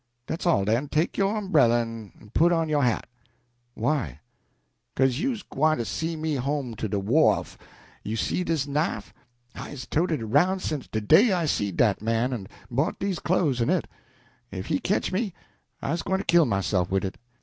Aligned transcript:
"Dat's 0.25 0.47
all 0.47 0.65
den. 0.65 0.87
Take 0.87 1.15
yo' 1.15 1.29
umbreller, 1.29 1.77
en 1.79 2.31
put 2.33 2.51
on 2.51 2.69
yo' 2.69 2.79
hat." 2.81 3.05
"Why?" 3.75 4.19
"Beca'se 4.95 5.19
you's 5.19 5.43
gwine 5.43 5.77
to 5.77 5.85
see 5.85 6.15
me 6.15 6.37
home 6.37 6.73
to 6.77 6.89
de 6.89 6.97
wharf. 6.97 7.55
You 8.03 8.15
see 8.15 8.43
dis 8.43 8.65
knife? 8.65 9.13
I's 9.53 9.85
toted 9.85 10.19
it 10.21 10.23
aroun' 10.23 10.59
sence 10.59 10.87
de 10.87 11.01
day 11.01 11.31
I 11.31 11.45
seed 11.45 11.77
dat 11.77 12.01
man 12.01 12.33
en 12.33 12.47
bought 12.71 12.97
dese 12.97 13.19
clo'es 13.19 13.61
en 13.61 13.69
it. 13.69 13.85
If 14.49 14.65
he 14.65 14.79
ketch 14.79 15.11
me, 15.11 15.35
I's 15.83 16.01
gwine 16.01 16.17
to 16.17 16.25
kill 16.25 16.45
myself 16.45 16.89
wid 16.89 17.05
it. 17.05 17.19